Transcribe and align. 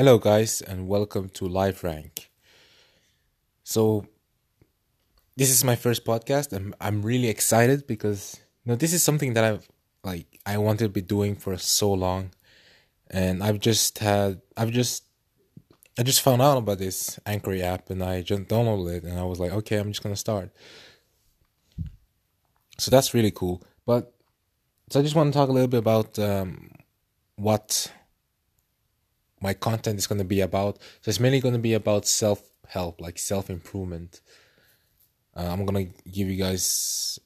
Hello, 0.00 0.16
guys, 0.16 0.62
and 0.62 0.88
welcome 0.88 1.28
to 1.28 1.46
Live 1.46 1.84
Rank. 1.84 2.30
So, 3.64 4.06
this 5.36 5.50
is 5.50 5.62
my 5.62 5.76
first 5.76 6.06
podcast, 6.06 6.54
and 6.54 6.74
I'm 6.80 7.02
really 7.02 7.28
excited 7.28 7.86
because 7.86 8.40
you 8.64 8.70
know 8.70 8.76
this 8.76 8.94
is 8.94 9.02
something 9.02 9.34
that 9.34 9.44
I've 9.44 9.68
like 10.02 10.40
I 10.46 10.56
wanted 10.56 10.84
to 10.84 10.88
be 10.88 11.02
doing 11.02 11.36
for 11.36 11.58
so 11.58 11.92
long, 11.92 12.30
and 13.10 13.42
I've 13.42 13.60
just 13.60 13.98
had 13.98 14.40
I've 14.56 14.70
just 14.70 15.04
I 15.98 16.02
just 16.02 16.22
found 16.22 16.40
out 16.40 16.56
about 16.56 16.78
this 16.78 17.20
Anchor 17.26 17.62
app, 17.62 17.90
and 17.90 18.02
I 18.02 18.22
just 18.22 18.44
downloaded 18.44 18.96
it, 18.96 19.04
and 19.04 19.18
I 19.18 19.24
was 19.24 19.38
like, 19.38 19.52
okay, 19.52 19.76
I'm 19.76 19.90
just 19.90 20.02
gonna 20.02 20.16
start. 20.16 20.50
So 22.78 22.90
that's 22.90 23.12
really 23.12 23.32
cool. 23.32 23.62
But 23.84 24.14
so 24.88 25.00
I 25.00 25.02
just 25.02 25.14
want 25.14 25.30
to 25.30 25.38
talk 25.38 25.50
a 25.50 25.52
little 25.52 25.68
bit 25.68 25.80
about 25.80 26.18
um, 26.18 26.70
what 27.36 27.92
my 29.40 29.54
content 29.54 29.98
is 29.98 30.06
going 30.06 30.18
to 30.18 30.24
be 30.24 30.40
about. 30.40 30.78
So 31.00 31.08
it's 31.08 31.20
mainly 31.20 31.40
going 31.40 31.54
to 31.54 31.60
be 31.60 31.74
about 31.74 32.06
self 32.06 32.50
help, 32.66 33.00
like 33.00 33.18
self 33.18 33.50
improvement. 33.50 34.20
Uh, 35.36 35.48
I'm 35.50 35.64
going 35.64 35.86
to 35.86 36.10
give 36.10 36.28
you 36.28 36.36
guys, 36.36 37.18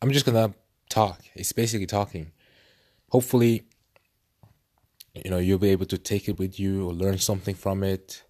I'm 0.00 0.10
just 0.10 0.26
going 0.26 0.50
to 0.50 0.56
talk. 0.88 1.20
It's 1.34 1.52
basically 1.52 1.86
talking. 1.86 2.32
Hopefully, 3.10 3.64
you 5.14 5.30
know, 5.30 5.38
you'll 5.38 5.58
be 5.58 5.70
able 5.70 5.86
to 5.86 5.98
take 5.98 6.28
it 6.28 6.38
with 6.38 6.58
you 6.58 6.86
or 6.86 6.92
learn 6.92 7.18
something 7.18 7.54
from 7.54 7.82
it. 7.82 8.22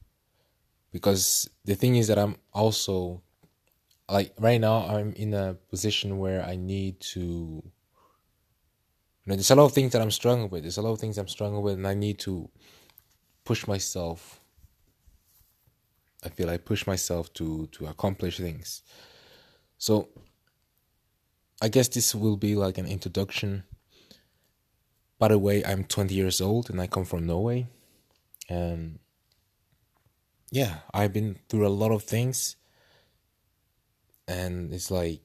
Because 0.92 1.48
the 1.64 1.74
thing 1.74 1.96
is 1.96 2.08
that 2.08 2.18
I'm 2.18 2.36
also, 2.52 3.22
like, 4.08 4.32
right 4.38 4.60
now, 4.60 4.86
I'm 4.86 5.12
in 5.12 5.34
a 5.34 5.54
position 5.68 6.18
where 6.18 6.44
I 6.44 6.56
need 6.56 7.00
to 7.12 7.62
you 9.26 9.32
know, 9.32 9.36
there's 9.36 9.50
a 9.50 9.56
lot 9.56 9.64
of 9.64 9.72
things 9.72 9.92
that 9.92 10.00
I'm 10.00 10.12
struggling 10.12 10.48
with. 10.48 10.62
There's 10.62 10.78
a 10.78 10.82
lot 10.82 10.92
of 10.92 11.00
things 11.00 11.18
I'm 11.18 11.26
struggling 11.26 11.62
with, 11.62 11.74
and 11.74 11.86
I 11.86 11.94
need 11.94 12.20
to 12.20 12.48
push 13.44 13.66
myself. 13.66 14.40
I 16.24 16.28
feel 16.28 16.48
I 16.48 16.58
push 16.58 16.86
myself 16.86 17.32
to 17.34 17.66
to 17.72 17.86
accomplish 17.86 18.38
things. 18.38 18.82
So 19.78 20.08
I 21.60 21.68
guess 21.68 21.88
this 21.88 22.14
will 22.14 22.36
be 22.36 22.54
like 22.54 22.78
an 22.78 22.86
introduction. 22.86 23.64
By 25.18 25.28
the 25.28 25.38
way, 25.38 25.64
I'm 25.64 25.84
20 25.84 26.14
years 26.14 26.40
old 26.40 26.70
and 26.70 26.80
I 26.80 26.86
come 26.86 27.04
from 27.04 27.26
Norway. 27.26 27.66
And 28.48 28.98
yeah, 30.50 30.80
I've 30.92 31.12
been 31.12 31.38
through 31.48 31.66
a 31.66 31.68
lot 31.68 31.92
of 31.92 32.02
things. 32.02 32.56
And 34.28 34.72
it's 34.72 34.90
like 34.90 35.22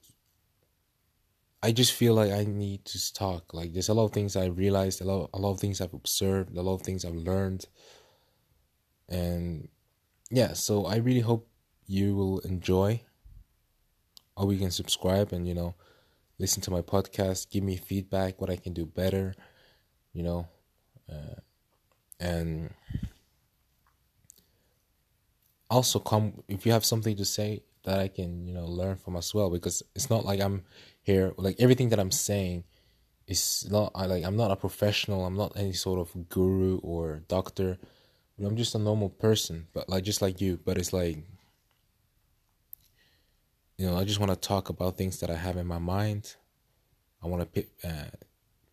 I 1.62 1.70
just 1.70 1.92
feel 1.92 2.14
like 2.14 2.32
I 2.32 2.44
need 2.44 2.84
to 2.86 3.14
talk. 3.14 3.54
Like 3.54 3.72
there's 3.72 3.88
a 3.88 3.94
lot 3.94 4.06
of 4.06 4.12
things 4.12 4.36
I 4.36 4.46
realized, 4.46 5.00
a 5.00 5.04
lot, 5.04 5.30
a 5.32 5.38
lot 5.38 5.52
of 5.52 5.60
things 5.60 5.80
I've 5.80 5.94
observed, 5.94 6.56
a 6.56 6.62
lot 6.62 6.74
of 6.74 6.82
things 6.82 7.04
I've 7.04 7.14
learned, 7.14 7.66
and 9.08 9.68
yeah. 10.30 10.54
So 10.54 10.86
I 10.86 10.96
really 10.96 11.20
hope 11.20 11.48
you 11.86 12.16
will 12.16 12.40
enjoy. 12.40 13.02
Or 14.34 14.46
we 14.46 14.58
can 14.58 14.70
subscribe 14.70 15.32
and 15.32 15.46
you 15.46 15.54
know, 15.54 15.74
listen 16.38 16.62
to 16.62 16.70
my 16.70 16.80
podcast. 16.80 17.50
Give 17.50 17.62
me 17.62 17.76
feedback, 17.76 18.40
what 18.40 18.50
I 18.50 18.56
can 18.56 18.72
do 18.72 18.86
better, 18.86 19.34
you 20.12 20.22
know, 20.22 20.48
uh, 21.08 21.40
and 22.18 22.70
also 25.70 25.98
come 25.98 26.42
if 26.48 26.66
you 26.66 26.72
have 26.72 26.84
something 26.84 27.16
to 27.16 27.24
say 27.24 27.62
that 27.84 27.98
I 27.98 28.08
can 28.08 28.46
you 28.46 28.54
know 28.54 28.66
learn 28.66 28.96
from 28.96 29.16
as 29.16 29.34
well 29.34 29.50
because 29.50 29.82
it's 29.94 30.10
not 30.10 30.24
like 30.24 30.40
I'm 30.40 30.62
here 31.02 31.32
like 31.36 31.56
everything 31.58 31.88
that 31.90 32.00
I'm 32.00 32.10
saying 32.10 32.64
is 33.26 33.66
not 33.70 33.92
I 33.94 34.06
like 34.06 34.24
I'm 34.24 34.36
not 34.36 34.50
a 34.50 34.56
professional 34.56 35.24
I'm 35.24 35.36
not 35.36 35.56
any 35.56 35.72
sort 35.72 35.98
of 35.98 36.28
guru 36.28 36.78
or 36.78 37.22
doctor 37.28 37.78
I'm 38.44 38.56
just 38.56 38.74
a 38.74 38.78
normal 38.78 39.08
person 39.08 39.68
but 39.72 39.88
like 39.88 40.04
just 40.04 40.22
like 40.22 40.40
you 40.40 40.58
but 40.64 40.78
it's 40.78 40.92
like 40.92 41.18
you 43.76 43.86
know 43.86 43.96
I 43.96 44.04
just 44.04 44.20
want 44.20 44.30
to 44.30 44.48
talk 44.48 44.68
about 44.68 44.96
things 44.96 45.20
that 45.20 45.30
I 45.30 45.36
have 45.36 45.56
in 45.56 45.66
my 45.66 45.78
mind. 45.78 46.36
I 47.22 47.28
want 47.28 47.54
to 47.54 47.64
uh, 47.84 48.10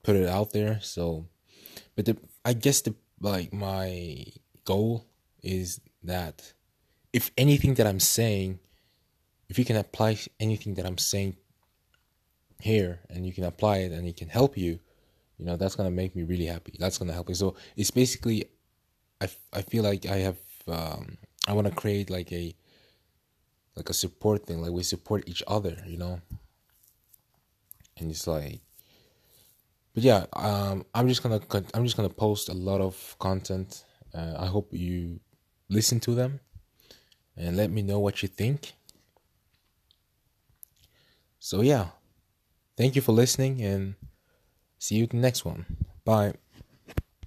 put 0.01 0.15
it 0.15 0.27
out 0.27 0.51
there 0.51 0.79
so 0.81 1.27
but 1.95 2.05
the 2.05 2.17
I 2.43 2.53
guess 2.53 2.81
the 2.81 2.95
like 3.21 3.53
my 3.53 4.25
goal 4.65 5.05
is 5.43 5.79
that 6.03 6.53
if 7.13 7.31
anything 7.37 7.75
that 7.75 7.87
I'm 7.87 7.99
saying 7.99 8.59
if 9.49 9.57
you 9.57 9.65
can 9.65 9.75
apply 9.75 10.17
anything 10.39 10.75
that 10.75 10.85
I'm 10.85 10.97
saying 10.97 11.35
here 12.61 12.99
and 13.09 13.25
you 13.25 13.33
can 13.33 13.43
apply 13.43 13.77
it 13.77 13.91
and 13.91 14.07
it 14.07 14.15
can 14.15 14.29
help 14.29 14.57
you, 14.57 14.79
you 15.37 15.45
know, 15.45 15.57
that's 15.57 15.75
going 15.75 15.89
to 15.89 15.95
make 15.95 16.15
me 16.15 16.23
really 16.23 16.45
happy. 16.45 16.75
That's 16.79 16.97
going 16.97 17.07
to 17.07 17.13
help 17.13 17.27
me. 17.27 17.33
So 17.33 17.55
it's 17.75 17.91
basically, 17.91 18.45
I, 19.19 19.27
I 19.51 19.63
feel 19.63 19.83
like 19.83 20.05
I 20.05 20.17
have, 20.17 20.37
um, 20.67 21.17
I 21.47 21.53
want 21.53 21.67
to 21.67 21.73
create 21.73 22.09
like 22.09 22.31
a, 22.31 22.53
like 23.75 23.89
a 23.89 23.93
support 23.93 24.45
thing, 24.45 24.61
like 24.61 24.71
we 24.71 24.83
support 24.83 25.27
each 25.27 25.41
other, 25.47 25.77
you 25.87 25.97
know? 25.97 26.21
And 27.97 28.11
it's 28.11 28.27
like, 28.27 28.59
but 29.95 30.03
yeah, 30.03 30.25
um, 30.33 30.85
I'm 30.93 31.07
just 31.07 31.23
gonna, 31.23 31.41
I'm 31.73 31.83
just 31.83 31.97
gonna 31.97 32.09
post 32.09 32.49
a 32.49 32.53
lot 32.53 32.79
of 32.79 33.15
content. 33.19 33.83
Uh, 34.13 34.35
I 34.37 34.45
hope 34.45 34.69
you 34.71 35.19
listen 35.69 35.99
to 36.01 36.13
them 36.13 36.39
and 37.35 37.57
let 37.57 37.71
me 37.71 37.81
know 37.81 37.99
what 37.99 38.21
you 38.21 38.29
think 38.29 38.73
so, 41.39 41.61
yeah, 41.61 41.89
thank 42.77 42.95
you 42.95 43.01
for 43.01 43.11
listening 43.13 43.61
and 43.61 43.95
see 44.79 44.95
you 44.95 45.03
in 45.03 45.09
the 45.09 45.17
next 45.17 45.45
one. 45.45 45.65
Bye. 46.05 46.33